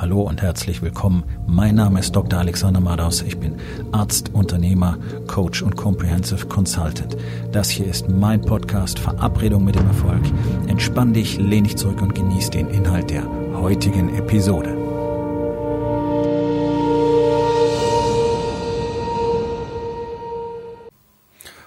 Hallo 0.00 0.22
und 0.22 0.42
herzlich 0.42 0.80
willkommen. 0.80 1.24
Mein 1.48 1.74
Name 1.74 1.98
ist 1.98 2.14
Dr. 2.14 2.38
Alexander 2.38 2.78
Madaus. 2.78 3.20
Ich 3.22 3.36
bin 3.36 3.56
Arzt, 3.90 4.32
Unternehmer, 4.32 4.96
Coach 5.26 5.60
und 5.60 5.76
Comprehensive 5.76 6.46
Consultant. 6.46 7.16
Das 7.50 7.68
hier 7.68 7.86
ist 7.88 8.08
mein 8.08 8.40
Podcast 8.40 9.00
Verabredung 9.00 9.64
mit 9.64 9.74
dem 9.74 9.88
Erfolg. 9.88 10.22
Entspann 10.68 11.14
dich, 11.14 11.38
lehn 11.38 11.64
dich 11.64 11.76
zurück 11.76 12.00
und 12.00 12.14
genieß 12.14 12.50
den 12.50 12.68
Inhalt 12.68 13.10
der 13.10 13.24
heutigen 13.54 14.14
Episode. 14.14 14.76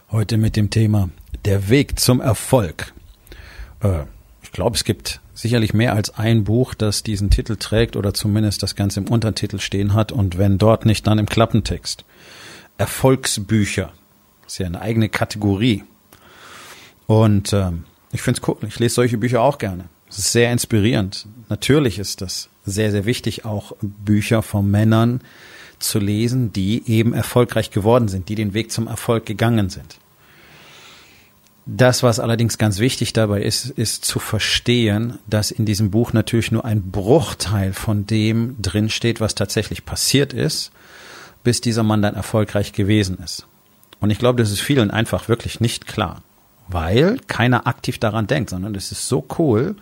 Heute 0.10 0.38
mit 0.38 0.56
dem 0.56 0.70
Thema 0.70 1.10
Der 1.44 1.68
Weg 1.68 2.00
zum 2.00 2.22
Erfolg. 2.22 2.94
Äh, 3.82 4.06
ich 4.42 4.54
glaube, 4.54 4.78
es 4.78 4.86
gibt 4.86 5.21
sicherlich 5.42 5.74
mehr 5.74 5.94
als 5.94 6.18
ein 6.18 6.44
Buch, 6.44 6.74
das 6.74 7.04
diesen 7.04 7.30
Titel 7.30 7.56
trägt 7.56 7.96
oder 7.96 8.14
zumindest 8.14 8.62
das 8.64 8.76
Ganze 8.76 9.00
im 9.00 9.08
Untertitel 9.08 9.60
stehen 9.60 9.94
hat 9.94 10.12
und 10.12 10.38
wenn 10.38 10.58
dort 10.58 10.86
nicht, 10.86 11.08
dann 11.08 11.20
im 11.20 11.26
Klappentext. 11.26 12.06
Erfolgsbücher. 12.78 13.92
Ist 14.46 14.60
ja 14.60 14.68
eine 14.68 14.82
eigene 14.82 15.10
Kategorie. 15.10 15.84
Und 17.08 17.54
ähm, 17.54 17.86
ich 18.12 18.22
finde 18.22 18.42
es 18.42 18.48
cool. 18.48 18.58
Ich 18.68 18.80
lese 18.80 18.96
solche 18.96 19.18
Bücher 19.18 19.42
auch 19.42 19.58
gerne. 19.58 19.86
Es 20.10 20.20
ist 20.20 20.32
sehr 20.32 20.52
inspirierend. 20.52 21.26
Natürlich 21.50 22.00
ist 22.00 22.22
das 22.22 22.50
sehr, 22.66 22.92
sehr 22.92 23.06
wichtig, 23.06 23.46
auch 23.46 23.74
Bücher 23.82 24.42
von 24.42 24.70
Männern 24.70 25.22
zu 25.80 26.00
lesen, 26.00 26.54
die 26.54 26.84
eben 26.88 27.14
erfolgreich 27.14 27.72
geworden 27.72 28.08
sind, 28.08 28.30
die 28.30 28.36
den 28.36 28.54
Weg 28.54 28.72
zum 28.72 28.88
Erfolg 28.88 29.26
gegangen 29.26 29.70
sind. 29.70 29.98
Das, 31.66 32.02
was 32.02 32.20
allerdings 32.20 32.58
ganz 32.58 32.80
wichtig 32.80 33.14
dabei 33.14 33.44
ist, 33.44 33.70
ist 33.70 34.04
zu 34.04 34.20
verstehen, 34.20 35.20
dass 35.28 35.52
in 35.52 35.66
diesem 35.66 35.92
Buch 35.92 36.12
natürlich 36.12 36.52
nur 36.52 36.66
ein 36.66 36.92
Bruchteil 36.92 37.74
von 37.74 38.08
dem 38.08 38.56
drinsteht, 38.60 39.22
was 39.22 39.36
tatsächlich 39.36 39.86
passiert 39.86 40.34
ist, 40.34 40.72
bis 41.44 41.62
dieser 41.62 41.84
Mann 41.84 42.02
dann 42.02 42.16
erfolgreich 42.16 42.74
gewesen 42.74 43.20
ist. 43.24 43.46
Und 44.00 44.10
ich 44.10 44.18
glaube, 44.18 44.42
das 44.42 44.52
ist 44.52 44.62
vielen 44.62 44.90
einfach 44.90 45.30
wirklich 45.30 45.60
nicht 45.60 45.86
klar, 45.86 46.24
weil 46.68 47.20
keiner 47.28 47.68
aktiv 47.68 48.00
daran 48.00 48.26
denkt, 48.26 48.50
sondern 48.50 48.74
es 48.74 48.92
ist 48.92 49.08
so 49.08 49.24
cool 49.38 49.76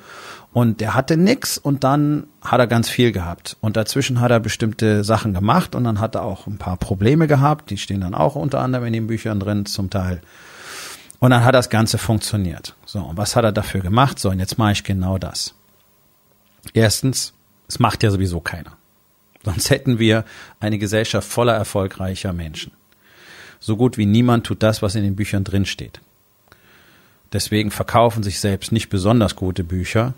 und 0.52 0.81
der 0.81 0.95
hatte 0.95 1.16
nix 1.16 1.57
und 1.57 1.85
dann 1.85 2.27
hat 2.41 2.59
er 2.59 2.67
ganz 2.67 2.89
viel 2.89 3.13
gehabt 3.13 3.55
und 3.61 3.77
dazwischen 3.77 4.19
hat 4.19 4.31
er 4.31 4.41
bestimmte 4.41 5.05
Sachen 5.05 5.33
gemacht 5.33 5.75
und 5.75 5.85
dann 5.85 6.02
hat 6.02 6.16
er 6.16 6.23
auch 6.23 6.47
ein 6.47 6.57
paar 6.57 6.75
Probleme 6.75 7.27
gehabt, 7.27 7.69
die 7.69 7.77
stehen 7.77 8.02
dann 8.02 8.16
auch 8.16 8.35
unter 8.35 8.59
anderem 8.59 8.88
in 8.88 8.94
den 8.94 9.07
Büchern 9.07 9.39
drin, 9.39 9.66
zum 9.66 9.89
Teil 9.89 10.22
und 11.20 11.31
dann 11.31 11.44
hat 11.44 11.56
das 11.56 11.70
Ganze 11.70 11.98
funktioniert. 11.98 12.75
So, 12.86 13.00
und 13.00 13.17
was 13.17 13.36
hat 13.36 13.44
er 13.44 13.52
dafür 13.52 13.81
gemacht? 13.81 14.20
So, 14.20 14.30
und 14.30 14.39
jetzt 14.39 14.58
mache 14.58 14.72
ich 14.72 14.84
genau 14.84 15.17
das. 15.17 15.53
Erstens, 16.73 17.34
es 17.67 17.80
macht 17.80 18.03
ja 18.03 18.12
sowieso 18.12 18.39
keiner. 18.39 18.78
Sonst 19.44 19.70
hätten 19.70 20.00
wir 20.00 20.25
eine 20.59 20.78
Gesellschaft 20.78 21.28
voller 21.28 21.53
erfolgreicher 21.53 22.34
Menschen. 22.34 22.72
So 23.59 23.78
gut 23.78 23.97
wie 23.97 24.06
niemand 24.06 24.45
tut 24.45 24.64
das, 24.64 24.81
was 24.81 24.95
in 24.95 25.03
den 25.03 25.16
Büchern 25.16 25.44
drinsteht. 25.44 26.02
Deswegen 27.31 27.72
verkaufen 27.72 28.23
sich 28.23 28.40
selbst 28.40 28.72
nicht 28.72 28.90
besonders 28.90 29.36
gute 29.36 29.64
Bücher, 29.64 30.14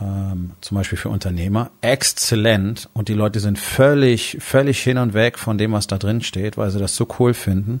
ähm, 0.00 0.52
zum 0.60 0.76
Beispiel 0.76 0.98
für 0.98 1.08
Unternehmer, 1.08 1.70
exzellent 1.80 2.88
und 2.92 3.08
die 3.08 3.14
Leute 3.14 3.40
sind 3.40 3.58
völlig, 3.58 4.38
völlig 4.40 4.82
hin 4.82 4.98
und 4.98 5.14
weg 5.14 5.38
von 5.38 5.58
dem, 5.58 5.72
was 5.72 5.86
da 5.86 5.98
drin 5.98 6.22
steht, 6.22 6.56
weil 6.56 6.70
sie 6.70 6.78
das 6.78 6.96
so 6.96 7.06
cool 7.18 7.34
finden. 7.34 7.80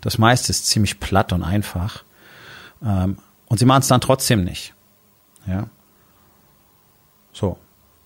Das 0.00 0.18
meiste 0.18 0.50
ist 0.50 0.66
ziemlich 0.66 1.00
platt 1.00 1.32
und 1.32 1.42
einfach. 1.42 2.04
Ähm, 2.84 3.18
und 3.46 3.58
sie 3.58 3.64
machen 3.64 3.80
es 3.80 3.88
dann 3.88 4.00
trotzdem 4.00 4.44
nicht. 4.44 4.74
Ja. 5.46 5.68
So. 7.32 7.58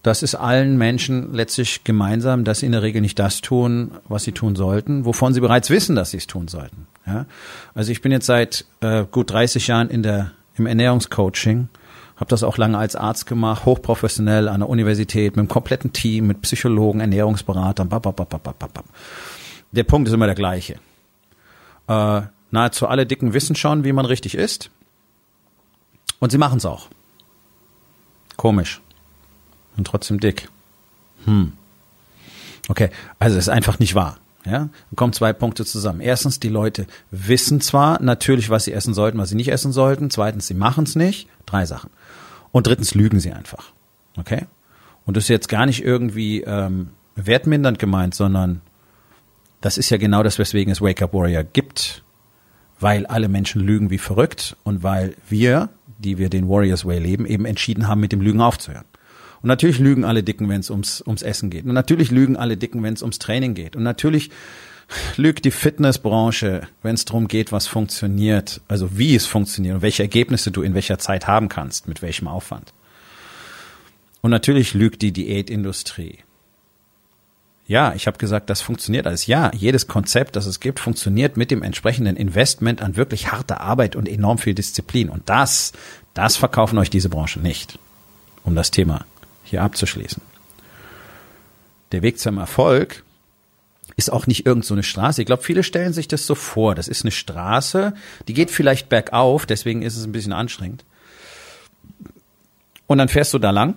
Das 0.02 0.22
ist 0.22 0.34
allen 0.34 0.78
Menschen 0.78 1.34
letztlich 1.34 1.84
gemeinsam, 1.84 2.44
dass 2.44 2.60
sie 2.60 2.66
in 2.66 2.72
der 2.72 2.82
Regel 2.82 3.02
nicht 3.02 3.18
das 3.18 3.42
tun, 3.42 3.92
was 4.08 4.24
sie 4.24 4.32
tun 4.32 4.56
sollten, 4.56 5.04
wovon 5.04 5.34
sie 5.34 5.40
bereits 5.40 5.68
wissen, 5.68 5.94
dass 5.94 6.12
sie 6.12 6.16
es 6.16 6.26
tun 6.26 6.48
sollten. 6.48 6.86
Ja? 7.06 7.26
Also 7.74 7.92
ich 7.92 8.00
bin 8.00 8.10
jetzt 8.10 8.24
seit 8.24 8.64
äh, 8.80 9.04
gut 9.04 9.30
30 9.30 9.66
Jahren 9.66 9.90
in 9.90 10.02
der, 10.02 10.30
im 10.54 10.64
Ernährungscoaching 10.66 11.68
habe 12.20 12.28
das 12.28 12.42
auch 12.42 12.58
lange 12.58 12.76
als 12.76 12.96
Arzt 12.96 13.26
gemacht, 13.26 13.64
hochprofessionell 13.64 14.48
an 14.48 14.60
der 14.60 14.68
Universität, 14.68 15.36
mit 15.36 15.38
einem 15.38 15.48
kompletten 15.48 15.92
Team, 15.92 16.26
mit 16.26 16.42
Psychologen, 16.42 17.00
Ernährungsberatern. 17.00 17.88
Babababababab. 17.88 18.84
Der 19.72 19.84
Punkt 19.84 20.06
ist 20.06 20.14
immer 20.14 20.26
der 20.26 20.34
gleiche. 20.34 20.74
Äh, 21.88 22.22
nahezu 22.50 22.86
alle 22.86 23.06
Dicken 23.06 23.32
wissen 23.32 23.56
schon, 23.56 23.84
wie 23.84 23.92
man 23.92 24.04
richtig 24.04 24.34
isst. 24.34 24.70
Und 26.18 26.30
sie 26.30 26.38
machen 26.38 26.58
es 26.58 26.66
auch. 26.66 26.88
Komisch. 28.36 28.82
Und 29.78 29.86
trotzdem 29.86 30.20
dick. 30.20 30.50
Hm. 31.24 31.52
Okay, 32.68 32.90
also 33.18 33.38
es 33.38 33.44
ist 33.44 33.48
einfach 33.48 33.78
nicht 33.78 33.94
wahr. 33.94 34.18
Ja, 34.46 34.52
dann 34.52 34.70
kommen 34.96 35.12
zwei 35.12 35.32
Punkte 35.32 35.66
zusammen. 35.66 36.00
Erstens, 36.00 36.40
die 36.40 36.48
Leute 36.48 36.86
wissen 37.10 37.60
zwar 37.60 38.02
natürlich, 38.02 38.48
was 38.48 38.64
sie 38.64 38.72
essen 38.72 38.94
sollten, 38.94 39.18
was 39.18 39.28
sie 39.28 39.34
nicht 39.34 39.52
essen 39.52 39.72
sollten. 39.72 40.08
Zweitens, 40.10 40.46
sie 40.46 40.54
machen 40.54 40.84
es 40.84 40.96
nicht. 40.96 41.28
Drei 41.44 41.66
Sachen. 41.66 41.90
Und 42.50 42.66
drittens, 42.66 42.94
lügen 42.94 43.20
sie 43.20 43.32
einfach. 43.32 43.72
Okay? 44.16 44.46
Und 45.04 45.16
das 45.16 45.24
ist 45.24 45.28
jetzt 45.28 45.48
gar 45.48 45.66
nicht 45.66 45.84
irgendwie 45.84 46.40
ähm, 46.42 46.90
wertmindernd 47.16 47.78
gemeint, 47.78 48.14
sondern 48.14 48.62
das 49.60 49.76
ist 49.76 49.90
ja 49.90 49.98
genau 49.98 50.22
das, 50.22 50.38
weswegen 50.38 50.72
es 50.72 50.80
Wake 50.80 51.02
Up 51.02 51.12
Warrior 51.12 51.44
gibt. 51.44 52.02
Weil 52.78 53.04
alle 53.04 53.28
Menschen 53.28 53.60
lügen 53.60 53.90
wie 53.90 53.98
verrückt 53.98 54.56
und 54.62 54.82
weil 54.82 55.14
wir, 55.28 55.68
die 55.98 56.16
wir 56.16 56.30
den 56.30 56.48
Warriors 56.48 56.86
Way 56.86 56.98
leben, 56.98 57.26
eben 57.26 57.44
entschieden 57.44 57.88
haben, 57.88 58.00
mit 58.00 58.12
dem 58.12 58.22
Lügen 58.22 58.40
aufzuhören. 58.40 58.86
Und 59.42 59.48
natürlich 59.48 59.78
lügen 59.78 60.04
alle 60.04 60.22
Dicken, 60.22 60.48
wenn 60.48 60.60
es 60.60 60.70
ums, 60.70 61.02
ums 61.06 61.22
Essen 61.22 61.50
geht. 61.50 61.64
Und 61.64 61.72
natürlich 61.72 62.10
lügen 62.10 62.36
alle 62.36 62.56
Dicken, 62.56 62.82
wenn 62.82 62.94
es 62.94 63.02
ums 63.02 63.18
Training 63.18 63.54
geht. 63.54 63.74
Und 63.74 63.82
natürlich 63.82 64.30
lügt 65.16 65.44
die 65.44 65.50
Fitnessbranche, 65.50 66.62
wenn 66.82 66.94
es 66.94 67.04
darum 67.04 67.28
geht, 67.28 67.52
was 67.52 67.66
funktioniert, 67.66 68.60
also 68.68 68.98
wie 68.98 69.14
es 69.14 69.26
funktioniert 69.26 69.76
und 69.76 69.82
welche 69.82 70.02
Ergebnisse 70.02 70.50
du 70.50 70.62
in 70.62 70.74
welcher 70.74 70.98
Zeit 70.98 71.26
haben 71.26 71.48
kannst, 71.48 71.88
mit 71.88 72.02
welchem 72.02 72.28
Aufwand. 72.28 72.72
Und 74.20 74.30
natürlich 74.30 74.74
lügt 74.74 75.00
die 75.00 75.12
Diätindustrie. 75.12 76.18
Ja, 77.66 77.94
ich 77.94 78.08
habe 78.08 78.18
gesagt, 78.18 78.50
das 78.50 78.60
funktioniert 78.60 79.06
alles. 79.06 79.26
Ja, 79.26 79.52
jedes 79.54 79.86
Konzept, 79.86 80.34
das 80.34 80.44
es 80.46 80.58
gibt, 80.58 80.80
funktioniert 80.80 81.36
mit 81.36 81.52
dem 81.52 81.62
entsprechenden 81.62 82.16
Investment 82.16 82.82
an 82.82 82.96
wirklich 82.96 83.30
harter 83.30 83.60
Arbeit 83.60 83.94
und 83.94 84.08
enorm 84.08 84.38
viel 84.38 84.54
Disziplin. 84.54 85.08
Und 85.08 85.28
das, 85.30 85.72
das 86.12 86.36
verkaufen 86.36 86.78
euch 86.78 86.90
diese 86.90 87.08
Branche 87.08 87.38
nicht, 87.38 87.78
um 88.42 88.56
das 88.56 88.72
Thema 88.72 89.06
hier 89.50 89.62
abzuschließen. 89.62 90.22
Der 91.92 92.02
Weg 92.02 92.18
zum 92.18 92.38
Erfolg 92.38 93.02
ist 93.96 94.12
auch 94.12 94.26
nicht 94.26 94.46
irgend 94.46 94.64
so 94.64 94.74
eine 94.74 94.82
Straße. 94.82 95.20
Ich 95.20 95.26
glaube, 95.26 95.42
viele 95.42 95.62
stellen 95.62 95.92
sich 95.92 96.08
das 96.08 96.26
so 96.26 96.34
vor. 96.34 96.74
Das 96.74 96.88
ist 96.88 97.04
eine 97.04 97.10
Straße, 97.10 97.94
die 98.28 98.34
geht 98.34 98.50
vielleicht 98.50 98.88
bergauf, 98.88 99.46
deswegen 99.46 99.82
ist 99.82 99.96
es 99.96 100.04
ein 100.04 100.12
bisschen 100.12 100.32
anstrengend. 100.32 100.84
Und 102.86 102.98
dann 102.98 103.08
fährst 103.08 103.34
du 103.34 103.38
da 103.38 103.50
lang 103.50 103.74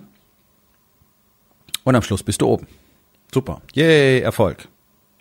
und 1.84 1.94
am 1.94 2.02
Schluss 2.02 2.22
bist 2.22 2.40
du 2.40 2.46
oben. 2.46 2.66
Super. 3.32 3.60
Yay, 3.74 4.20
Erfolg. 4.20 4.68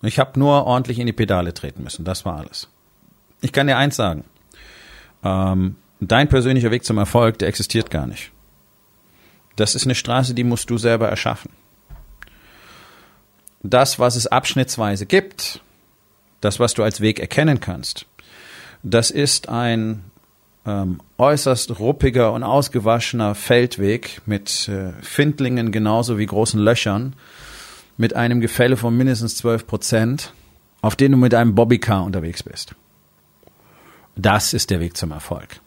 Ich 0.01 0.19
habe 0.19 0.39
nur 0.39 0.65
ordentlich 0.65 0.99
in 0.99 1.07
die 1.07 1.13
Pedale 1.13 1.53
treten 1.53 1.83
müssen. 1.83 2.05
Das 2.05 2.25
war 2.25 2.37
alles. 2.37 2.69
Ich 3.41 3.51
kann 3.51 3.67
dir 3.67 3.77
eins 3.77 3.95
sagen. 3.95 4.23
Ähm, 5.23 5.75
dein 5.99 6.29
persönlicher 6.29 6.71
Weg 6.71 6.85
zum 6.85 6.97
Erfolg, 6.97 7.39
der 7.39 7.47
existiert 7.47 7.89
gar 7.89 8.07
nicht. 8.07 8.31
Das 9.55 9.75
ist 9.75 9.85
eine 9.85 9.95
Straße, 9.95 10.33
die 10.33 10.43
musst 10.43 10.69
du 10.69 10.77
selber 10.77 11.07
erschaffen. 11.09 11.51
Das, 13.61 13.99
was 13.99 14.15
es 14.15 14.27
abschnittsweise 14.27 15.05
gibt, 15.05 15.61
das, 16.41 16.59
was 16.59 16.73
du 16.73 16.83
als 16.83 16.99
Weg 17.01 17.19
erkennen 17.19 17.59
kannst, 17.59 18.05
das 18.83 19.11
ist 19.11 19.47
ein 19.47 20.03
ähm, 20.65 20.99
äußerst 21.17 21.79
ruppiger 21.79 22.33
und 22.33 22.43
ausgewaschener 22.43 23.35
Feldweg 23.35 24.21
mit 24.25 24.67
äh, 24.67 24.91
Findlingen 25.01 25.71
genauso 25.71 26.17
wie 26.17 26.25
großen 26.25 26.59
Löchern, 26.59 27.15
mit 27.95 28.15
einem 28.15 28.41
Gefälle 28.41 28.75
von 28.75 28.95
mindestens 28.95 29.37
12 29.37 29.67
Prozent, 29.67 30.33
auf 30.81 30.95
den 30.95 31.11
du 31.13 31.17
mit 31.17 31.33
einem 31.33 31.55
Bobbycar 31.55 32.03
unterwegs 32.03 32.43
bist. 32.43 32.75
Das 34.15 34.53
ist 34.53 34.69
der 34.69 34.79
Weg 34.79 34.97
zum 34.97 35.11
Erfolg. 35.11 35.59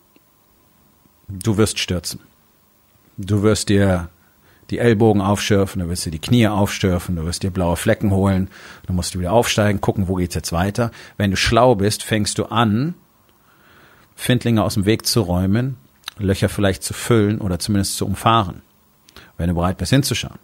Du 1.29 1.57
wirst 1.57 1.79
stürzen. 1.79 2.21
Du 3.17 3.43
wirst 3.43 3.69
dir 3.69 4.09
die 4.71 4.79
Ellbogen 4.79 5.23
aufschürfen, 5.23 5.81
du 5.81 5.89
wirst 5.89 6.05
dir 6.07 6.11
die 6.11 6.19
Knie 6.19 6.49
aufschürfen, 6.49 7.17
du 7.17 7.25
wirst 7.25 7.43
dir 7.43 7.51
blaue 7.51 7.77
Flecken 7.77 8.11
holen, 8.11 8.51
du 8.87 8.93
musst 8.93 9.19
wieder 9.19 9.33
aufsteigen, 9.33 9.81
gucken, 9.81 10.09
wo 10.09 10.17
geht's 10.17 10.35
jetzt 10.35 10.53
weiter. 10.53 10.91
Wenn 11.17 11.31
du 11.31 11.37
schlau 11.37 11.77
bist, 11.77 12.03
fängst 12.03 12.39
du 12.39 12.47
an, 12.47 12.95
Findlinge 14.17 14.63
aus 14.63 14.75
dem 14.75 14.87
Weg 14.87 15.07
zu 15.07 15.21
räumen, 15.21 15.77
Löcher 16.19 16.49
vielleicht 16.49 16.83
zu 16.83 16.95
füllen 16.95 17.41
oder 17.41 17.59
zumindest 17.59 17.97
zu 17.97 18.07
umfahren, 18.07 18.63
wenn 19.37 19.49
du 19.49 19.55
bereit 19.55 19.79
bist 19.79 19.91
hinzuschauen. 19.91 20.39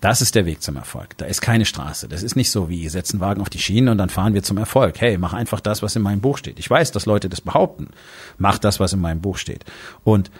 Das 0.00 0.22
ist 0.22 0.34
der 0.34 0.46
Weg 0.46 0.62
zum 0.62 0.76
Erfolg. 0.76 1.16
Da 1.18 1.26
ist 1.26 1.42
keine 1.42 1.66
Straße. 1.66 2.08
Das 2.08 2.22
ist 2.22 2.34
nicht 2.34 2.50
so 2.50 2.70
wie, 2.70 2.88
setzen 2.88 3.20
Wagen 3.20 3.42
auf 3.42 3.50
die 3.50 3.58
Schienen 3.58 3.90
und 3.90 3.98
dann 3.98 4.08
fahren 4.08 4.32
wir 4.32 4.42
zum 4.42 4.56
Erfolg. 4.56 4.98
Hey, 4.98 5.18
mach 5.18 5.34
einfach 5.34 5.60
das, 5.60 5.82
was 5.82 5.94
in 5.94 6.00
meinem 6.00 6.22
Buch 6.22 6.38
steht. 6.38 6.58
Ich 6.58 6.70
weiß, 6.70 6.90
dass 6.92 7.04
Leute 7.04 7.28
das 7.28 7.42
behaupten. 7.42 7.88
Mach 8.38 8.56
das, 8.56 8.80
was 8.80 8.94
in 8.94 9.00
meinem 9.00 9.20
Buch 9.20 9.36
steht. 9.36 9.66
Und 10.02 10.30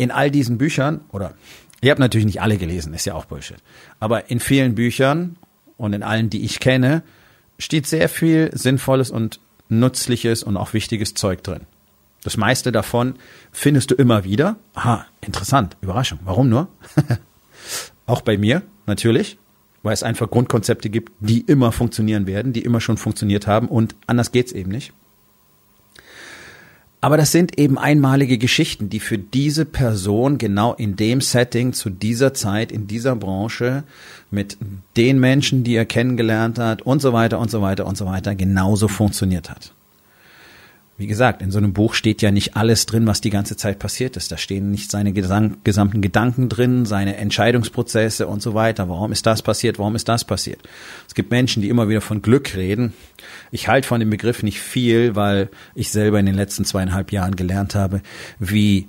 in 0.00 0.10
all 0.10 0.30
diesen 0.30 0.56
Büchern 0.56 1.02
oder 1.12 1.34
Ich 1.82 1.90
habe 1.90 2.00
natürlich 2.00 2.26
nicht 2.26 2.40
alle 2.40 2.56
gelesen, 2.56 2.94
ist 2.94 3.04
ja 3.04 3.14
auch 3.14 3.26
Bullshit. 3.26 3.58
Aber 4.00 4.30
in 4.30 4.40
vielen 4.40 4.74
Büchern 4.74 5.36
und 5.76 5.92
in 5.92 6.02
allen, 6.02 6.30
die 6.30 6.42
ich 6.44 6.58
kenne, 6.58 7.02
steht 7.58 7.86
sehr 7.86 8.08
viel 8.08 8.50
Sinnvolles 8.52 9.10
und 9.10 9.40
Nützliches 9.68 10.42
und 10.42 10.56
auch 10.56 10.72
wichtiges 10.72 11.14
Zeug 11.14 11.42
drin. 11.42 11.66
Das 12.22 12.36
meiste 12.36 12.72
davon 12.72 13.14
findest 13.52 13.90
du 13.90 13.94
immer 13.94 14.24
wieder. 14.24 14.56
Aha, 14.74 15.06
interessant, 15.20 15.76
Überraschung. 15.80 16.18
Warum 16.24 16.48
nur? 16.48 16.68
auch 18.06 18.22
bei 18.22 18.36
mir, 18.36 18.62
natürlich, 18.86 19.38
weil 19.82 19.94
es 19.94 20.02
einfach 20.02 20.30
Grundkonzepte 20.30 20.90
gibt, 20.90 21.12
die 21.20 21.40
immer 21.40 21.72
funktionieren 21.72 22.26
werden, 22.26 22.52
die 22.52 22.62
immer 22.62 22.80
schon 22.80 22.96
funktioniert 22.96 23.46
haben 23.46 23.68
und 23.68 23.96
anders 24.06 24.32
geht's 24.32 24.52
eben 24.52 24.70
nicht. 24.70 24.92
Aber 27.02 27.16
das 27.16 27.32
sind 27.32 27.58
eben 27.58 27.78
einmalige 27.78 28.36
Geschichten, 28.36 28.90
die 28.90 29.00
für 29.00 29.16
diese 29.16 29.64
Person 29.64 30.36
genau 30.36 30.74
in 30.74 30.96
dem 30.96 31.22
Setting, 31.22 31.72
zu 31.72 31.88
dieser 31.88 32.34
Zeit, 32.34 32.70
in 32.70 32.86
dieser 32.86 33.16
Branche, 33.16 33.84
mit 34.30 34.58
den 34.96 35.18
Menschen, 35.18 35.64
die 35.64 35.74
er 35.74 35.86
kennengelernt 35.86 36.58
hat 36.58 36.82
und 36.82 37.00
so 37.00 37.12
weiter 37.14 37.38
und 37.38 37.50
so 37.50 37.62
weiter 37.62 37.86
und 37.86 37.96
so 37.96 38.04
weiter, 38.04 38.34
genauso 38.34 38.86
funktioniert 38.86 39.48
hat. 39.48 39.72
Wie 41.00 41.06
gesagt, 41.06 41.40
in 41.40 41.50
so 41.50 41.56
einem 41.56 41.72
Buch 41.72 41.94
steht 41.94 42.20
ja 42.20 42.30
nicht 42.30 42.56
alles 42.56 42.84
drin, 42.84 43.06
was 43.06 43.22
die 43.22 43.30
ganze 43.30 43.56
Zeit 43.56 43.78
passiert 43.78 44.18
ist. 44.18 44.30
Da 44.32 44.36
stehen 44.36 44.70
nicht 44.70 44.90
seine 44.90 45.14
gesamten 45.14 46.02
Gedanken 46.02 46.50
drin, 46.50 46.84
seine 46.84 47.16
Entscheidungsprozesse 47.16 48.26
und 48.26 48.42
so 48.42 48.52
weiter. 48.52 48.90
Warum 48.90 49.10
ist 49.10 49.24
das 49.24 49.40
passiert? 49.40 49.78
Warum 49.78 49.96
ist 49.96 50.10
das 50.10 50.26
passiert? 50.26 50.60
Es 51.08 51.14
gibt 51.14 51.30
Menschen, 51.30 51.62
die 51.62 51.70
immer 51.70 51.88
wieder 51.88 52.02
von 52.02 52.20
Glück 52.20 52.54
reden. 52.54 52.92
Ich 53.50 53.66
halte 53.66 53.88
von 53.88 54.00
dem 54.00 54.10
Begriff 54.10 54.42
nicht 54.42 54.60
viel, 54.60 55.16
weil 55.16 55.48
ich 55.74 55.90
selber 55.90 56.20
in 56.20 56.26
den 56.26 56.34
letzten 56.34 56.66
zweieinhalb 56.66 57.12
Jahren 57.12 57.34
gelernt 57.34 57.74
habe, 57.74 58.02
wie 58.38 58.86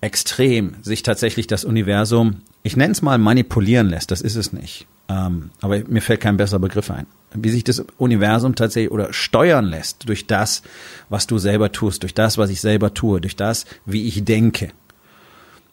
extrem 0.00 0.76
sich 0.80 1.02
tatsächlich 1.02 1.46
das 1.46 1.66
Universum, 1.66 2.40
ich 2.62 2.74
nenne 2.74 2.92
es 2.92 3.02
mal 3.02 3.18
manipulieren 3.18 3.90
lässt. 3.90 4.12
Das 4.12 4.22
ist 4.22 4.36
es 4.36 4.54
nicht. 4.54 4.86
Ähm, 5.10 5.50
aber 5.60 5.80
mir 5.88 6.00
fällt 6.00 6.22
kein 6.22 6.38
besserer 6.38 6.60
Begriff 6.60 6.90
ein 6.90 7.06
wie 7.38 7.50
sich 7.50 7.64
das 7.64 7.84
Universum 7.98 8.54
tatsächlich 8.54 8.90
oder 8.90 9.12
steuern 9.12 9.64
lässt 9.64 10.08
durch 10.08 10.26
das, 10.26 10.62
was 11.08 11.26
du 11.26 11.38
selber 11.38 11.72
tust, 11.72 12.02
durch 12.02 12.14
das, 12.14 12.38
was 12.38 12.50
ich 12.50 12.60
selber 12.60 12.94
tue, 12.94 13.20
durch 13.20 13.36
das, 13.36 13.66
wie 13.84 14.06
ich 14.06 14.24
denke, 14.24 14.70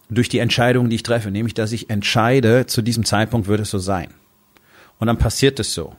durch 0.10 0.30
die 0.30 0.40
Entscheidungen, 0.40 0.90
die 0.90 0.98
ich 0.98 1.04
treffe, 1.04 1.32
nämlich, 1.32 1.54
dass 1.54 1.72
ich 1.72 1.90
entscheide, 1.90 2.66
zu 2.66 2.82
diesem 2.82 3.06
Zeitpunkt 3.06 3.48
wird 3.48 3.62
es 3.62 3.72
so 3.72 3.80
sein. 3.80 4.10
Und 5.00 5.08
dann 5.08 5.18
passiert 5.18 5.60
es 5.60 5.74
so 5.74 5.96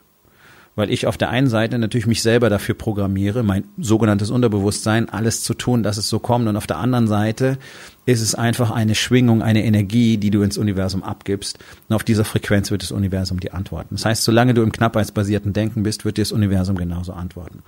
weil 0.76 0.90
ich 0.90 1.06
auf 1.06 1.16
der 1.16 1.30
einen 1.30 1.46
Seite 1.46 1.78
natürlich 1.78 2.06
mich 2.06 2.22
selber 2.22 2.50
dafür 2.50 2.74
programmiere, 2.74 3.42
mein 3.42 3.64
sogenanntes 3.78 4.30
Unterbewusstsein, 4.30 5.08
alles 5.08 5.42
zu 5.42 5.54
tun, 5.54 5.82
dass 5.82 5.96
es 5.96 6.08
so 6.08 6.18
kommt. 6.18 6.48
Und 6.48 6.56
auf 6.56 6.66
der 6.66 6.78
anderen 6.78 7.06
Seite 7.06 7.58
ist 8.06 8.20
es 8.20 8.34
einfach 8.34 8.70
eine 8.70 8.94
Schwingung, 8.94 9.42
eine 9.42 9.64
Energie, 9.64 10.16
die 10.16 10.30
du 10.30 10.42
ins 10.42 10.58
Universum 10.58 11.04
abgibst. 11.04 11.58
Und 11.88 11.94
auf 11.94 12.02
dieser 12.02 12.24
Frequenz 12.24 12.70
wird 12.70 12.82
das 12.82 12.90
Universum 12.90 13.38
dir 13.38 13.54
antworten. 13.54 13.94
Das 13.94 14.04
heißt, 14.04 14.24
solange 14.24 14.54
du 14.54 14.62
im 14.62 14.72
knappheitsbasierten 14.72 15.52
Denken 15.52 15.84
bist, 15.84 16.04
wird 16.04 16.16
dir 16.16 16.22
das 16.22 16.32
Universum 16.32 16.76
genauso 16.76 17.12
antworten. 17.12 17.62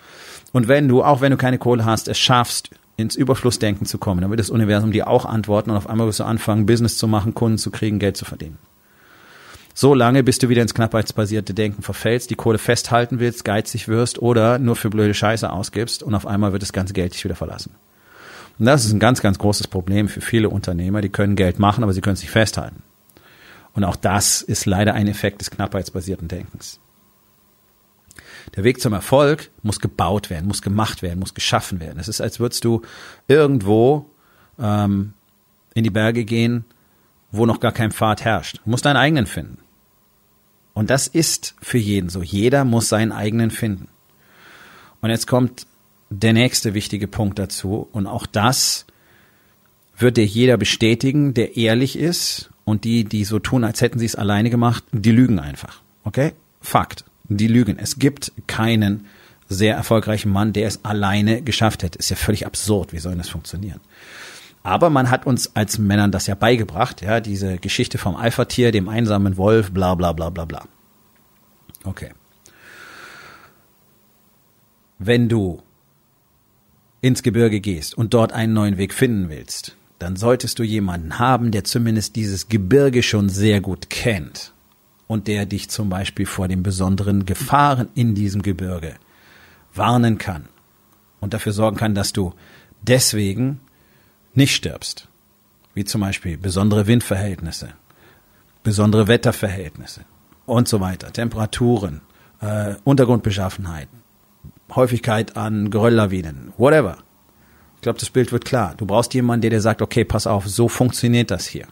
Und 0.53 0.67
wenn 0.67 0.89
du, 0.89 1.05
auch 1.05 1.21
wenn 1.21 1.31
du 1.31 1.37
keine 1.37 1.59
Kohle 1.59 1.85
hast, 1.85 2.09
es 2.09 2.19
schaffst, 2.19 2.71
ins 2.97 3.15
Überflussdenken 3.15 3.87
zu 3.87 3.99
kommen, 3.99 4.23
dann 4.23 4.31
wird 4.31 4.41
das 4.41 4.51
Universum 4.51 4.91
dir 4.91 5.07
auch 5.07 5.27
antworten 5.27 5.71
und 5.71 5.77
auf 5.77 5.87
einmal 5.87 6.07
wirst 6.07 6.21
du 6.21 6.25
anfangen, 6.25 6.65
Business 6.65 6.97
zu 6.97 7.07
machen, 7.07 7.35
Kunden 7.35 7.59
zu 7.59 7.71
kriegen, 7.71 7.99
Geld 7.99 8.17
zu 8.17 8.25
verdienen 8.25 8.57
so 9.79 9.93
lange, 9.93 10.25
bis 10.25 10.39
du 10.39 10.49
wieder 10.49 10.63
ins 10.63 10.73
knappheitsbasierte 10.73 11.53
Denken 11.53 11.83
verfällst, 11.83 12.31
die 12.31 12.35
Kohle 12.35 12.57
festhalten 12.57 13.21
willst, 13.21 13.45
geizig 13.45 13.89
wirst 13.89 14.23
oder 14.23 14.59
nur 14.59 14.75
für 14.75 14.89
blöde 14.89 15.13
Scheiße 15.13 15.53
ausgibst 15.53 16.03
und 16.03 16.15
auf 16.15 16.27
einmal 16.27 16.53
wird 16.53 16.63
das 16.63 16.73
ganze 16.73 16.95
Geld 16.95 17.13
dich 17.13 17.23
wieder 17.25 17.35
verlassen. 17.35 17.75
Und 18.59 18.65
das 18.65 18.87
ist 18.87 18.93
ein 18.93 19.01
ganz, 19.01 19.21
ganz 19.21 19.39
großes 19.39 19.69
Problem 19.69 20.09
für 20.09 20.23
viele 20.23 20.49
Unternehmer. 20.49 21.03
Die 21.03 21.11
können 21.11 21.37
Geld 21.37 21.59
machen, 21.59 21.85
aber 21.85 21.93
sie 21.93 22.01
können 22.01 22.15
es 22.15 22.23
nicht 22.23 22.31
festhalten. 22.31 22.83
Und 23.75 23.85
auch 23.85 23.97
das 23.97 24.41
ist 24.41 24.65
leider 24.65 24.95
ein 24.95 25.09
Effekt 25.09 25.43
des 25.43 25.51
knappheitsbasierten 25.51 26.27
Denkens. 26.27 26.81
Der 28.55 28.65
Weg 28.65 28.81
zum 28.81 28.95
Erfolg 28.95 29.51
muss 29.63 29.79
gebaut 29.79 30.31
werden, 30.31 30.47
muss 30.47 30.63
gemacht 30.63 31.03
werden, 31.03 31.19
muss 31.19 31.35
geschaffen 31.35 31.81
werden. 31.81 31.99
Es 31.99 32.09
ist, 32.09 32.23
als 32.23 32.41
würdest 32.41 32.65
du 32.65 32.81
irgendwo 33.29 34.07
ähm, 34.59 35.13
in 35.75 35.85
die 35.85 35.91
Berge 35.91 36.25
gehen, 36.25 36.65
wo 37.31 37.45
noch 37.45 37.61
gar 37.61 37.73
kein 37.73 37.93
Pfad 37.93 38.25
herrscht. 38.25 38.63
Du 38.65 38.71
musst 38.71 38.87
deinen 38.87 38.97
eigenen 38.97 39.27
finden. 39.27 39.59
Und 40.77 40.91
das 40.91 41.07
ist 41.07 41.55
für 41.63 41.79
jeden 41.79 42.11
so. 42.11 42.23
Jeder 42.23 42.67
muss 42.67 42.91
seinen 42.91 43.11
eigenen 43.11 43.51
finden. 43.51 43.89
Und 45.01 45.09
jetzt 45.09 45.27
kommt 45.27 45.67
der 46.11 46.35
nächste 46.35 46.75
wichtige 46.75 47.09
Punkt 47.09 47.39
dazu. 47.39 47.89
Und 47.93 48.07
auch 48.07 48.27
das 48.27 48.85
wird 49.97 50.19
dir 50.19 50.27
jeder 50.27 50.59
bestätigen, 50.59 51.33
der 51.33 51.57
ehrlich 51.57 51.99
ist. 51.99 52.51
Und 52.67 52.85
die, 52.85 53.05
die 53.05 53.25
so 53.25 53.39
tun, 53.39 53.65
als 53.65 53.81
hätten 53.81 53.99
sie 53.99 54.05
es 54.05 54.17
alleine 54.17 54.51
gemacht, 54.51 54.85
die 54.93 55.13
lügen 55.13 55.39
einfach. 55.39 55.81
Okay? 56.05 56.35
Fakt. 56.61 57.07
Die 57.25 57.49
lügen. 57.49 57.79
Es 57.79 57.99
gibt 57.99 58.33
keinen 58.47 59.07
sehr 59.49 59.77
erfolgreichen 59.77 60.31
Mann, 60.31 60.53
der 60.53 60.69
es 60.69 60.85
alleine 60.85 61.41
geschafft 61.41 61.85
hätte. 61.85 61.99
Ist 61.99 62.11
ja 62.11 62.17
völlig 62.17 62.45
absurd. 62.45 62.93
Wie 62.93 62.99
soll 62.99 63.15
das 63.15 63.31
funktionieren? 63.31 63.81
Aber 64.67 64.91
man 64.91 65.11
hat 65.11 65.27
uns 65.27 65.55
als 65.55 65.79
Männern 65.79 66.11
das 66.11 66.27
ja 66.27 66.35
beigebracht, 66.35 67.01
ja, 67.01 67.21
diese 67.21 67.59
Geschichte 67.59 67.99
vom 67.99 68.17
Alpha-Tier, 68.17 68.73
dem 68.73 68.89
einsamen 68.89 69.37
Wolf, 69.37 69.71
bla 69.71 69.95
bla 69.95 70.13
bla 70.13 70.29
bla 70.29 70.45
bla. 70.45 70.65
Okay. 71.85 72.11
Wenn 74.99 75.29
du 75.29 75.63
ins 77.01 77.23
Gebirge 77.23 77.61
gehst 77.61 77.97
und 77.97 78.13
dort 78.13 78.33
einen 78.33 78.55
neuen 78.55 78.77
Weg 78.77 78.93
finden 78.93 79.29
willst, 79.29 79.77
dann 80.01 80.17
solltest 80.17 80.59
du 80.59 80.65
jemanden 80.65 81.21
haben, 81.21 81.53
der 81.53 81.63
zumindest 81.63 82.17
dieses 82.17 82.49
Gebirge 82.49 83.05
schon 83.05 83.29
sehr 83.29 83.61
gut 83.61 83.89
kennt 83.89 84.53
und 85.07 85.29
der 85.29 85.47
dich 85.47 85.69
zum 85.69 85.91
Beispiel 85.91 86.27
vor 86.27 86.49
den 86.49 86.65
besonderen 86.65 87.25
Gefahren 87.25 87.87
in 87.95 88.17
diesem 88.17 88.43
Gebirge 88.43 88.97
warnen 89.73 90.19
kann 90.19 90.49
und 91.21 91.35
dafür 91.35 91.53
sorgen 91.53 91.77
kann, 91.77 91.95
dass 91.95 92.13
du 92.13 92.35
deswegen 92.83 93.61
nicht 94.37 94.55
stirbst, 94.55 95.09
wie 95.75 95.85
zum 95.85 96.01
Beispiel 96.01 96.37
besondere 96.37 96.87
Windverhältnisse, 96.87 97.71
besondere 98.63 99.09
Wetterverhältnisse 99.09 100.03
und 100.47 100.69
so 100.69 100.81
weiter, 100.81 101.13
Temperaturen, 101.13 102.03
äh, 102.41 102.75
Untergrundbeschaffenheit, 102.85 103.89
Häufigkeit 104.75 105.37
an 105.37 105.71
Gerölllawinen, 105.71 106.53
whatever. 106.57 106.99
Ich 107.77 107.83
glaube, 107.83 107.99
das 107.99 108.11
Bild 108.11 108.33
wird 108.33 108.45
klar. 108.45 108.75
Du 108.77 108.87
brauchst 108.87 109.15
jemanden, 109.15 109.43
der 109.43 109.51
dir 109.51 109.61
sagt, 109.61 109.83
okay, 109.83 110.05
pass 110.05 110.27
auf, 110.27 110.49
so 110.49 110.69
funktioniert 110.69 111.31
das 111.31 111.47
hier. 111.47 111.67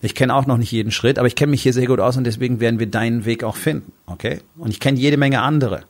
Ich 0.00 0.14
kenne 0.14 0.34
auch 0.34 0.46
noch 0.46 0.58
nicht 0.58 0.70
jeden 0.70 0.92
Schritt, 0.92 1.18
aber 1.18 1.26
ich 1.26 1.34
kenne 1.34 1.50
mich 1.50 1.62
hier 1.62 1.72
sehr 1.72 1.86
gut 1.86 1.98
aus 1.98 2.16
und 2.16 2.24
deswegen 2.24 2.60
werden 2.60 2.78
wir 2.78 2.86
deinen 2.86 3.24
Weg 3.24 3.42
auch 3.42 3.56
finden, 3.56 3.92
okay? 4.06 4.40
Und 4.58 4.70
ich 4.70 4.80
kenne 4.80 4.98
jede 4.98 5.16
Menge 5.16 5.40
andere. 5.40 5.84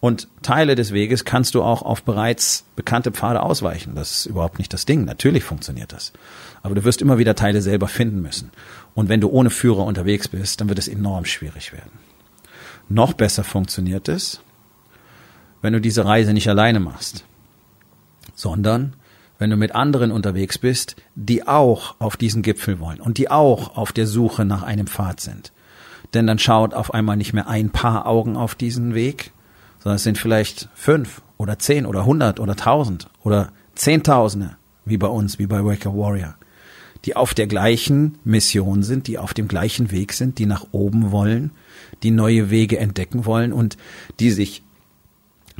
Und 0.00 0.28
Teile 0.42 0.76
des 0.76 0.92
Weges 0.92 1.24
kannst 1.24 1.54
du 1.54 1.62
auch 1.62 1.82
auf 1.82 2.04
bereits 2.04 2.64
bekannte 2.76 3.10
Pfade 3.10 3.42
ausweichen. 3.42 3.96
Das 3.96 4.18
ist 4.18 4.26
überhaupt 4.26 4.58
nicht 4.58 4.72
das 4.72 4.86
Ding. 4.86 5.04
Natürlich 5.04 5.42
funktioniert 5.42 5.92
das. 5.92 6.12
Aber 6.62 6.76
du 6.76 6.84
wirst 6.84 7.02
immer 7.02 7.18
wieder 7.18 7.34
Teile 7.34 7.62
selber 7.62 7.88
finden 7.88 8.22
müssen. 8.22 8.52
Und 8.94 9.08
wenn 9.08 9.20
du 9.20 9.28
ohne 9.28 9.50
Führer 9.50 9.84
unterwegs 9.84 10.28
bist, 10.28 10.60
dann 10.60 10.68
wird 10.68 10.78
es 10.78 10.86
enorm 10.86 11.24
schwierig 11.24 11.72
werden. 11.72 11.90
Noch 12.88 13.12
besser 13.12 13.42
funktioniert 13.42 14.08
es, 14.08 14.40
wenn 15.62 15.72
du 15.72 15.80
diese 15.80 16.04
Reise 16.04 16.32
nicht 16.32 16.48
alleine 16.48 16.80
machst, 16.80 17.24
sondern 18.34 18.94
wenn 19.38 19.50
du 19.50 19.56
mit 19.56 19.74
anderen 19.74 20.10
unterwegs 20.10 20.58
bist, 20.58 20.96
die 21.14 21.46
auch 21.46 21.96
auf 21.98 22.16
diesen 22.16 22.42
Gipfel 22.42 22.80
wollen 22.80 23.00
und 23.00 23.18
die 23.18 23.30
auch 23.30 23.76
auf 23.76 23.92
der 23.92 24.06
Suche 24.06 24.44
nach 24.44 24.62
einem 24.62 24.86
Pfad 24.86 25.20
sind. 25.20 25.52
Denn 26.14 26.26
dann 26.26 26.38
schaut 26.38 26.72
auf 26.72 26.94
einmal 26.94 27.16
nicht 27.16 27.32
mehr 27.32 27.48
ein 27.48 27.70
paar 27.70 28.06
Augen 28.06 28.36
auf 28.36 28.54
diesen 28.54 28.94
Weg, 28.94 29.32
sondern 29.78 29.96
es 29.96 30.02
sind 30.02 30.18
vielleicht 30.18 30.68
fünf 30.74 31.22
oder 31.36 31.58
zehn 31.58 31.86
oder 31.86 32.04
hundert 32.04 32.40
oder 32.40 32.56
tausend 32.56 33.08
oder 33.22 33.52
Zehntausende, 33.74 34.56
wie 34.84 34.98
bei 34.98 35.06
uns, 35.06 35.38
wie 35.38 35.46
bei 35.46 35.64
Waker 35.64 35.96
Warrior, 35.96 36.34
die 37.04 37.14
auf 37.14 37.32
der 37.32 37.46
gleichen 37.46 38.18
Mission 38.24 38.82
sind, 38.82 39.06
die 39.06 39.18
auf 39.18 39.34
dem 39.34 39.46
gleichen 39.46 39.92
Weg 39.92 40.12
sind, 40.12 40.38
die 40.38 40.46
nach 40.46 40.66
oben 40.72 41.12
wollen, 41.12 41.52
die 42.02 42.10
neue 42.10 42.50
Wege 42.50 42.78
entdecken 42.78 43.24
wollen 43.24 43.52
und 43.52 43.76
die 44.18 44.30
sich 44.30 44.62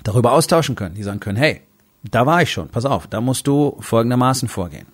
darüber 0.03 0.33
austauschen 0.33 0.75
können, 0.75 0.95
die 0.95 1.03
sagen 1.03 1.21
können, 1.21 1.39
hey, 1.39 1.63
da 2.03 2.27
war 2.27 2.43
ich 2.43 2.53
schon, 2.53 2.69
pass 2.69 2.85
auf, 2.85 3.07
da 3.07 3.21
musst 3.21 3.47
du 3.47 3.77
folgendermaßen 3.81 4.49
vorgehen. 4.49 4.87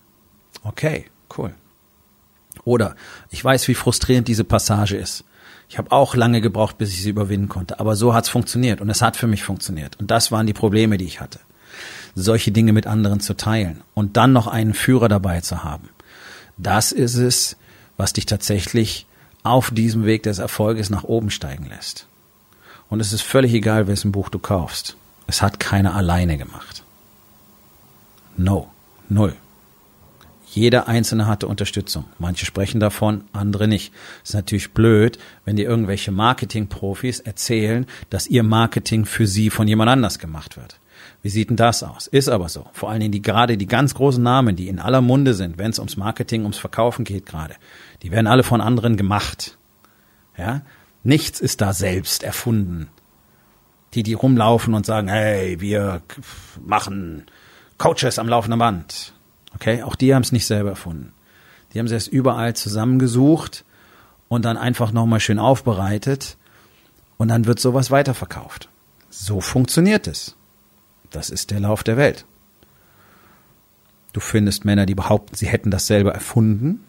Okay, 0.62 1.06
cool. 1.36 1.54
Oder 2.64 2.96
ich 3.30 3.44
weiß, 3.44 3.68
wie 3.68 3.74
frustrierend 3.74 4.28
diese 4.28 4.44
Passage 4.44 4.96
ist. 4.96 5.24
Ich 5.68 5.78
habe 5.78 5.92
auch 5.92 6.14
lange 6.14 6.40
gebraucht, 6.40 6.78
bis 6.78 6.92
ich 6.92 7.02
sie 7.02 7.10
überwinden 7.10 7.48
konnte. 7.48 7.80
Aber 7.80 7.96
so 7.96 8.14
hat's 8.14 8.28
funktioniert 8.28 8.80
und 8.80 8.90
es 8.90 9.02
hat 9.02 9.16
für 9.16 9.26
mich 9.26 9.42
funktioniert. 9.42 9.98
Und 9.98 10.10
das 10.10 10.30
waren 10.30 10.46
die 10.46 10.52
Probleme, 10.52 10.98
die 10.98 11.06
ich 11.06 11.20
hatte. 11.20 11.40
Solche 12.14 12.52
Dinge 12.52 12.72
mit 12.72 12.86
anderen 12.86 13.20
zu 13.20 13.34
teilen 13.34 13.82
und 13.94 14.16
dann 14.16 14.32
noch 14.32 14.46
einen 14.46 14.74
Führer 14.74 15.08
dabei 15.08 15.40
zu 15.40 15.64
haben. 15.64 15.88
Das 16.56 16.92
ist 16.92 17.16
es, 17.16 17.56
was 17.96 18.12
dich 18.12 18.26
tatsächlich 18.26 19.06
auf 19.42 19.70
diesem 19.70 20.04
Weg 20.04 20.22
des 20.22 20.38
Erfolges 20.38 20.90
nach 20.90 21.04
oben 21.04 21.30
steigen 21.30 21.66
lässt. 21.66 22.06
Und 22.88 23.00
es 23.00 23.12
ist 23.12 23.22
völlig 23.22 23.52
egal, 23.52 23.88
wessen 23.88 24.12
Buch 24.12 24.28
du 24.28 24.38
kaufst. 24.38 24.96
Es 25.26 25.42
hat 25.42 25.58
keiner 25.58 25.94
alleine 25.94 26.38
gemacht. 26.38 26.82
No. 28.36 28.70
Null. 29.08 29.34
Jeder 30.54 30.86
Einzelne 30.86 31.26
hatte 31.26 31.48
Unterstützung. 31.48 32.04
Manche 32.20 32.46
sprechen 32.46 32.78
davon, 32.78 33.24
andere 33.32 33.66
nicht. 33.66 33.92
ist 34.22 34.34
natürlich 34.34 34.72
blöd, 34.72 35.18
wenn 35.44 35.56
dir 35.56 35.68
irgendwelche 35.68 36.12
Marketingprofis 36.12 37.18
erzählen, 37.18 37.86
dass 38.08 38.28
ihr 38.28 38.44
Marketing 38.44 39.04
für 39.04 39.26
sie 39.26 39.50
von 39.50 39.66
jemand 39.66 39.90
anders 39.90 40.20
gemacht 40.20 40.56
wird. 40.56 40.78
Wie 41.22 41.28
sieht 41.28 41.50
denn 41.50 41.56
das 41.56 41.82
aus? 41.82 42.06
Ist 42.06 42.28
aber 42.28 42.48
so. 42.48 42.68
Vor 42.72 42.88
allen 42.88 43.00
Dingen 43.00 43.10
die 43.10 43.20
gerade 43.20 43.56
die 43.56 43.66
ganz 43.66 43.94
großen 43.94 44.22
Namen, 44.22 44.54
die 44.54 44.68
in 44.68 44.78
aller 44.78 45.00
Munde 45.00 45.34
sind, 45.34 45.58
wenn 45.58 45.72
es 45.72 45.80
ums 45.80 45.96
Marketing, 45.96 46.42
ums 46.42 46.58
Verkaufen 46.58 47.04
geht 47.04 47.26
gerade, 47.26 47.56
die 48.04 48.12
werden 48.12 48.28
alle 48.28 48.44
von 48.44 48.60
anderen 48.60 48.96
gemacht. 48.96 49.58
Ja? 50.38 50.62
Nichts 51.02 51.40
ist 51.40 51.62
da 51.62 51.72
selbst 51.72 52.22
erfunden. 52.22 52.90
Die, 53.94 54.04
die 54.04 54.14
rumlaufen 54.14 54.74
und 54.74 54.86
sagen, 54.86 55.08
hey, 55.08 55.60
wir 55.60 56.02
machen 56.64 57.26
Coaches 57.76 58.20
am 58.20 58.28
laufenden 58.28 58.60
Band. 58.60 59.13
Okay, 59.54 59.82
auch 59.82 59.96
die 59.96 60.14
haben 60.14 60.22
es 60.22 60.32
nicht 60.32 60.46
selber 60.46 60.70
erfunden. 60.70 61.12
Die 61.72 61.78
haben 61.78 61.86
es 61.86 61.92
erst 61.92 62.08
überall 62.08 62.54
zusammengesucht 62.54 63.64
und 64.28 64.44
dann 64.44 64.56
einfach 64.56 64.92
nochmal 64.92 65.20
schön 65.20 65.38
aufbereitet 65.38 66.36
und 67.16 67.28
dann 67.28 67.46
wird 67.46 67.60
sowas 67.60 67.90
weiterverkauft. 67.90 68.68
So 69.10 69.40
funktioniert 69.40 70.06
es. 70.06 70.36
Das 71.10 71.30
ist 71.30 71.50
der 71.50 71.60
Lauf 71.60 71.84
der 71.84 71.96
Welt. 71.96 72.26
Du 74.12 74.20
findest 74.20 74.64
Männer, 74.64 74.86
die 74.86 74.94
behaupten, 74.94 75.34
sie 75.34 75.46
hätten 75.46 75.70
das 75.70 75.86
selber 75.86 76.12
erfunden. 76.12 76.84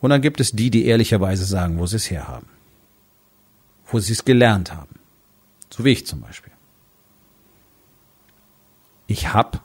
Und 0.00 0.10
dann 0.10 0.20
gibt 0.20 0.40
es 0.40 0.52
die, 0.52 0.70
die 0.70 0.84
ehrlicherweise 0.84 1.44
sagen, 1.46 1.78
wo 1.78 1.86
sie 1.86 1.96
es 1.96 2.10
herhaben. 2.10 2.48
Wo 3.86 3.98
sie 3.98 4.12
es 4.12 4.24
gelernt 4.24 4.74
haben. 4.74 4.98
So 5.70 5.84
wie 5.84 5.92
ich 5.92 6.06
zum 6.06 6.20
Beispiel. 6.20 6.52
Ich 9.06 9.32
habe 9.32 9.60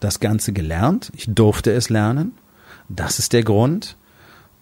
das 0.00 0.20
Ganze 0.20 0.52
gelernt, 0.52 1.12
ich 1.14 1.26
durfte 1.28 1.72
es 1.72 1.88
lernen. 1.90 2.32
Das 2.88 3.18
ist 3.18 3.32
der 3.32 3.44
Grund, 3.44 3.96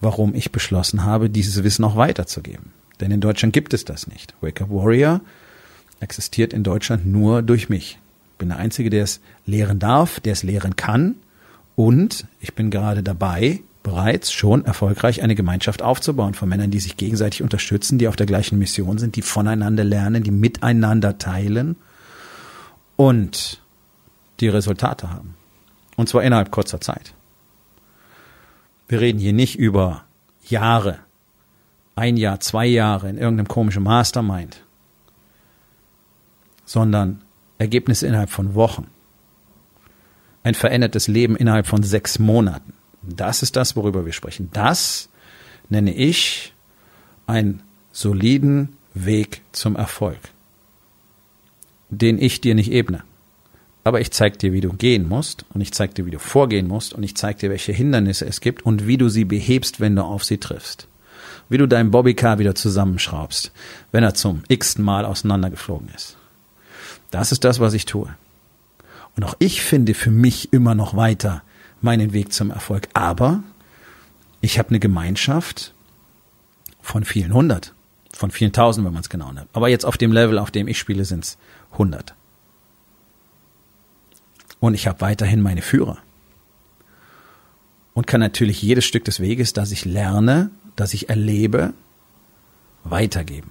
warum 0.00 0.34
ich 0.34 0.52
beschlossen 0.52 1.04
habe, 1.04 1.30
dieses 1.30 1.62
Wissen 1.64 1.84
auch 1.84 1.96
weiterzugeben. 1.96 2.72
Denn 3.00 3.10
in 3.10 3.20
Deutschland 3.20 3.52
gibt 3.52 3.72
es 3.72 3.84
das 3.84 4.06
nicht. 4.06 4.34
Wake 4.40 4.60
Up 4.60 4.70
Warrior 4.70 5.20
existiert 6.00 6.52
in 6.52 6.62
Deutschland 6.62 7.06
nur 7.06 7.42
durch 7.42 7.68
mich. 7.68 7.98
Ich 8.32 8.38
bin 8.38 8.48
der 8.48 8.58
Einzige, 8.58 8.90
der 8.90 9.04
es 9.04 9.20
lehren 9.46 9.78
darf, 9.78 10.20
der 10.20 10.32
es 10.32 10.42
lehren 10.42 10.76
kann. 10.76 11.16
Und 11.76 12.26
ich 12.40 12.54
bin 12.54 12.70
gerade 12.70 13.02
dabei, 13.02 13.60
bereits 13.82 14.32
schon 14.32 14.64
erfolgreich 14.64 15.22
eine 15.22 15.34
Gemeinschaft 15.34 15.82
aufzubauen 15.82 16.34
von 16.34 16.48
Männern, 16.48 16.70
die 16.70 16.80
sich 16.80 16.96
gegenseitig 16.96 17.42
unterstützen, 17.42 17.98
die 17.98 18.08
auf 18.08 18.16
der 18.16 18.26
gleichen 18.26 18.58
Mission 18.58 18.98
sind, 18.98 19.16
die 19.16 19.22
voneinander 19.22 19.84
lernen, 19.84 20.22
die 20.22 20.30
miteinander 20.30 21.18
teilen 21.18 21.76
und 22.96 23.62
die 24.40 24.48
Resultate 24.48 25.10
haben. 25.10 25.34
Und 25.96 26.08
zwar 26.08 26.22
innerhalb 26.22 26.50
kurzer 26.50 26.80
Zeit. 26.80 27.14
Wir 28.88 29.00
reden 29.00 29.18
hier 29.18 29.32
nicht 29.32 29.58
über 29.58 30.04
Jahre, 30.48 31.00
ein 31.94 32.16
Jahr, 32.16 32.40
zwei 32.40 32.66
Jahre 32.66 33.08
in 33.08 33.18
irgendeinem 33.18 33.48
komischen 33.48 33.82
Mastermind, 33.82 34.64
sondern 36.64 37.22
Ergebnisse 37.58 38.06
innerhalb 38.06 38.30
von 38.30 38.54
Wochen. 38.54 38.86
Ein 40.42 40.54
verändertes 40.54 41.08
Leben 41.08 41.36
innerhalb 41.36 41.66
von 41.66 41.82
sechs 41.82 42.18
Monaten. 42.18 42.72
Das 43.02 43.42
ist 43.42 43.56
das, 43.56 43.76
worüber 43.76 44.06
wir 44.06 44.12
sprechen. 44.12 44.48
Das 44.52 45.08
nenne 45.68 45.92
ich 45.92 46.54
einen 47.26 47.62
soliden 47.92 48.76
Weg 48.94 49.42
zum 49.52 49.76
Erfolg, 49.76 50.18
den 51.90 52.18
ich 52.18 52.40
dir 52.40 52.54
nicht 52.54 52.70
ebne. 52.70 53.02
Aber 53.84 54.00
ich 54.00 54.10
zeige 54.10 54.36
dir, 54.36 54.52
wie 54.52 54.60
du 54.60 54.72
gehen 54.72 55.08
musst 55.08 55.44
und 55.54 55.60
ich 55.60 55.72
zeige 55.72 55.94
dir, 55.94 56.06
wie 56.06 56.10
du 56.10 56.18
vorgehen 56.18 56.68
musst 56.68 56.92
und 56.92 57.02
ich 57.02 57.16
zeige 57.16 57.38
dir, 57.38 57.50
welche 57.50 57.72
Hindernisse 57.72 58.26
es 58.26 58.40
gibt 58.40 58.62
und 58.62 58.86
wie 58.86 58.98
du 58.98 59.08
sie 59.08 59.24
behebst, 59.24 59.80
wenn 59.80 59.96
du 59.96 60.02
auf 60.02 60.24
sie 60.24 60.38
triffst. 60.38 60.88
Wie 61.48 61.58
du 61.58 61.66
deinen 61.66 61.90
Bobbycar 61.90 62.38
wieder 62.38 62.54
zusammenschraubst, 62.54 63.52
wenn 63.92 64.04
er 64.04 64.14
zum 64.14 64.42
x-ten 64.48 64.84
Mal 64.84 65.04
auseinandergeflogen 65.06 65.88
ist. 65.94 66.16
Das 67.10 67.32
ist 67.32 67.44
das, 67.44 67.60
was 67.60 67.72
ich 67.72 67.86
tue. 67.86 68.14
Und 69.16 69.24
auch 69.24 69.34
ich 69.38 69.62
finde 69.62 69.94
für 69.94 70.10
mich 70.10 70.52
immer 70.52 70.74
noch 70.74 70.94
weiter 70.94 71.42
meinen 71.80 72.12
Weg 72.12 72.32
zum 72.32 72.50
Erfolg. 72.50 72.88
Aber 72.92 73.42
ich 74.40 74.58
habe 74.58 74.68
eine 74.70 74.80
Gemeinschaft 74.80 75.72
von 76.80 77.04
vielen 77.04 77.32
hundert, 77.32 77.74
von 78.12 78.30
vielen 78.30 78.52
tausend, 78.52 78.86
wenn 78.86 78.92
man 78.92 79.02
es 79.02 79.08
genau 79.08 79.32
nimmt. 79.32 79.48
Aber 79.52 79.68
jetzt 79.68 79.84
auf 79.84 79.96
dem 79.96 80.12
Level, 80.12 80.38
auf 80.38 80.50
dem 80.50 80.68
ich 80.68 80.78
spiele, 80.78 81.04
sind 81.04 81.24
es 81.24 81.38
hundert. 81.76 82.14
Und 84.60 84.74
ich 84.74 84.86
habe 84.86 85.00
weiterhin 85.00 85.40
meine 85.40 85.62
Führer. 85.62 85.98
Und 87.94 88.06
kann 88.06 88.20
natürlich 88.20 88.62
jedes 88.62 88.84
Stück 88.84 89.04
des 89.04 89.20
Weges, 89.20 89.52
das 89.52 89.72
ich 89.72 89.84
lerne, 89.84 90.50
das 90.76 90.94
ich 90.94 91.08
erlebe, 91.08 91.74
weitergeben. 92.84 93.50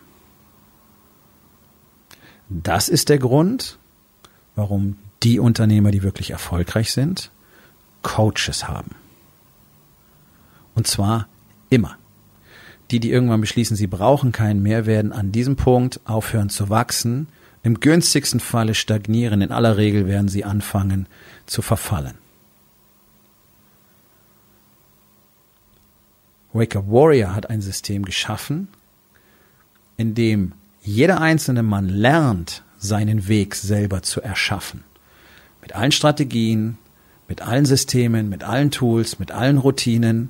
Das 2.50 2.88
ist 2.88 3.10
der 3.10 3.18
Grund, 3.18 3.78
warum 4.56 4.98
die 5.24 5.40
Unternehmer, 5.40 5.92
die 5.92 6.04
wirklich 6.04 6.32
erfolgreich 6.32 6.92
sind, 6.92 7.32
Coaches 8.04 8.68
haben. 8.68 8.92
Und 10.76 10.88
zwar 10.88 11.28
immer. 11.70 11.98
Die, 12.92 13.02
die 13.02 13.12
irgendwann 13.12 13.42
beschließen, 13.42 13.76
sie 13.76 13.88
brauchen 13.88 14.32
keinen 14.32 14.62
mehr, 14.62 14.86
werden 14.86 15.12
an 15.12 15.34
diesem 15.34 15.58
Punkt 15.58 16.00
aufhören 16.06 16.50
zu 16.50 16.70
wachsen, 16.70 17.28
im 17.68 17.82
günstigsten 17.82 18.40
Falle 18.40 18.74
stagnieren, 18.74 19.42
in 19.42 19.52
aller 19.52 19.76
Regel 19.76 20.08
werden 20.08 20.30
sie 20.30 20.46
anfangen 20.46 21.06
zu 21.48 21.62
verfallen. 21.62 22.14
Wake 26.54 26.78
Up 26.78 26.86
Warrior 26.88 27.36
hat 27.36 27.50
ein 27.50 27.60
System 27.60 28.06
geschaffen, 28.06 28.70
in 29.98 30.16
dem 30.16 30.54
jeder 30.82 31.20
einzelne 31.20 31.62
Mann 31.62 31.90
lernt, 31.90 32.64
seinen 32.80 33.28
Weg 33.28 33.54
selber 33.54 34.02
zu 34.02 34.22
erschaffen. 34.22 34.86
Mit 35.62 35.76
allen 35.76 35.92
Strategien, 35.92 36.78
mit 37.28 37.42
allen 37.42 37.66
Systemen, 37.66 38.30
mit 38.30 38.46
allen 38.46 38.72
Tools, 38.72 39.20
mit 39.20 39.34
allen 39.34 39.58
Routinen, 39.58 40.30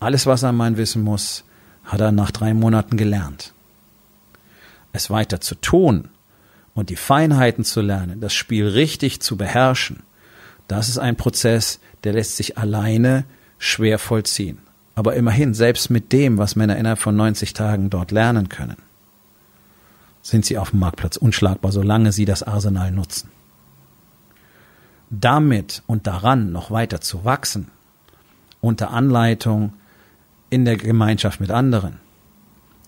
alles, 0.00 0.26
was 0.26 0.42
er 0.42 0.50
mal 0.50 0.76
wissen 0.76 1.02
muss, 1.02 1.44
hat 1.84 2.00
er 2.00 2.10
nach 2.10 2.32
drei 2.32 2.54
Monaten 2.54 2.96
gelernt. 2.96 3.52
Es 4.92 5.10
weiter 5.10 5.40
zu 5.40 5.54
tun 5.54 6.08
und 6.74 6.90
die 6.90 6.96
Feinheiten 6.96 7.64
zu 7.64 7.80
lernen, 7.80 8.20
das 8.20 8.32
Spiel 8.32 8.66
richtig 8.66 9.20
zu 9.20 9.36
beherrschen, 9.36 10.02
das 10.68 10.88
ist 10.88 10.98
ein 10.98 11.16
Prozess, 11.16 11.80
der 12.04 12.14
lässt 12.14 12.36
sich 12.36 12.56
alleine 12.56 13.24
schwer 13.58 13.98
vollziehen. 13.98 14.58
Aber 14.94 15.14
immerhin, 15.14 15.54
selbst 15.54 15.90
mit 15.90 16.12
dem, 16.12 16.38
was 16.38 16.56
Männer 16.56 16.76
innerhalb 16.76 16.98
von 16.98 17.16
90 17.16 17.52
Tagen 17.54 17.90
dort 17.90 18.10
lernen 18.10 18.48
können, 18.48 18.76
sind 20.22 20.44
sie 20.44 20.58
auf 20.58 20.70
dem 20.70 20.80
Marktplatz 20.80 21.16
unschlagbar, 21.16 21.72
solange 21.72 22.12
sie 22.12 22.24
das 22.24 22.42
Arsenal 22.42 22.90
nutzen. 22.90 23.30
Damit 25.10 25.82
und 25.86 26.06
daran 26.06 26.52
noch 26.52 26.70
weiter 26.70 27.00
zu 27.00 27.24
wachsen, 27.24 27.70
unter 28.60 28.90
Anleitung 28.90 29.74
in 30.48 30.64
der 30.64 30.76
Gemeinschaft 30.76 31.40
mit 31.40 31.50
anderen, 31.50 31.98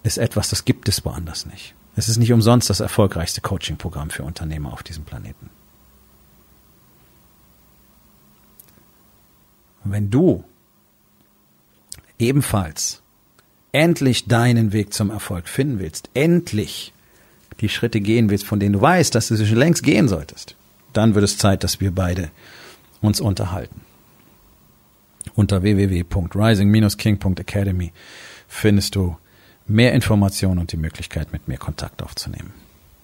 ist 0.02 0.18
etwas, 0.18 0.50
das 0.50 0.64
gibt 0.64 0.88
es 0.88 1.04
woanders 1.04 1.46
nicht. 1.46 1.74
Es 1.96 2.08
ist 2.08 2.16
nicht 2.16 2.32
umsonst 2.32 2.70
das 2.70 2.80
erfolgreichste 2.80 3.40
Coaching-Programm 3.40 4.10
für 4.10 4.24
Unternehmer 4.24 4.72
auf 4.72 4.82
diesem 4.82 5.04
Planeten. 5.04 5.50
Wenn 9.84 10.10
du 10.10 10.42
ebenfalls 12.18 13.00
endlich 13.72 14.26
deinen 14.26 14.72
Weg 14.72 14.92
zum 14.94 15.10
Erfolg 15.10 15.48
finden 15.48 15.78
willst, 15.78 16.08
endlich 16.14 16.92
die 17.60 17.68
Schritte 17.68 18.00
gehen 18.00 18.30
willst, 18.30 18.46
von 18.46 18.58
denen 18.58 18.72
du 18.72 18.80
weißt, 18.80 19.14
dass 19.14 19.28
du 19.28 19.36
sie 19.36 19.46
schon 19.46 19.58
längst 19.58 19.82
gehen 19.82 20.08
solltest, 20.08 20.56
dann 20.92 21.14
wird 21.14 21.24
es 21.24 21.38
Zeit, 21.38 21.62
dass 21.64 21.80
wir 21.80 21.92
beide 21.92 22.30
uns 23.00 23.20
unterhalten. 23.20 23.80
Unter 25.34 25.62
www.rising-king.academy 25.62 27.92
findest 28.48 28.96
du 28.96 29.16
mehr 29.66 29.92
Informationen 29.92 30.58
und 30.58 30.72
die 30.72 30.76
Möglichkeit, 30.76 31.32
mit 31.32 31.48
mir 31.48 31.58
Kontakt 31.58 32.02
aufzunehmen. 32.02 32.52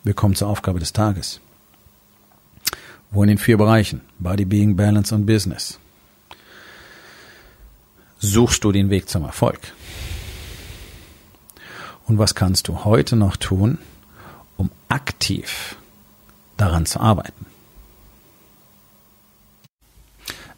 Wir 0.04 0.14
kommen 0.14 0.34
zur 0.34 0.48
Aufgabe 0.48 0.78
des 0.78 0.92
Tages. 0.92 1.40
Wo 3.10 3.22
in 3.22 3.28
den 3.28 3.38
vier 3.38 3.56
Bereichen 3.56 4.02
Body, 4.18 4.44
Being, 4.44 4.76
Balance 4.76 5.14
und 5.14 5.26
Business 5.26 5.78
suchst 8.18 8.62
du 8.62 8.72
den 8.72 8.90
Weg 8.90 9.08
zum 9.08 9.24
Erfolg? 9.24 9.60
Und 12.06 12.18
was 12.18 12.34
kannst 12.34 12.68
du 12.68 12.84
heute 12.84 13.16
noch 13.16 13.36
tun, 13.36 13.78
um 14.56 14.70
aktiv 14.88 15.76
daran 16.60 16.86
zu 16.86 17.00
arbeiten. 17.00 17.46